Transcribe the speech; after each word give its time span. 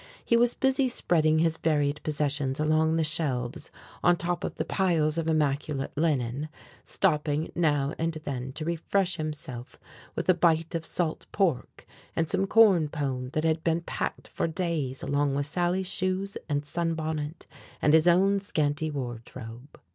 He 0.25 0.35
was 0.35 0.55
busy 0.55 0.89
spreading 0.89 1.37
his 1.37 1.57
varied 1.57 2.01
possessions 2.01 2.59
along 2.59 2.95
the 2.95 3.03
shelves 3.03 3.69
on 4.03 4.17
top 4.17 4.43
of 4.43 4.55
the 4.55 4.65
piles 4.65 5.19
of 5.19 5.29
immaculate 5.29 5.91
linen, 5.95 6.49
stopping 6.83 7.51
now 7.53 7.93
and 7.99 8.11
then 8.23 8.51
to 8.53 8.65
refresh 8.65 9.17
himself 9.17 9.77
with 10.15 10.27
a 10.27 10.33
bite 10.33 10.73
of 10.73 10.87
salt 10.87 11.27
pork 11.31 11.85
and 12.15 12.27
some 12.27 12.47
corn 12.47 12.89
pone 12.89 13.29
that 13.33 13.43
had 13.43 13.63
been 13.63 13.81
packed 13.81 14.27
for 14.27 14.47
days 14.47 15.03
along 15.03 15.35
with 15.35 15.45
Sally's 15.45 15.85
shoes 15.85 16.35
and 16.49 16.65
sunbonnet 16.65 17.45
and 17.79 17.93
his 17.93 18.07
own 18.07 18.39
scanty 18.39 18.89
wardrobe. 18.89 19.79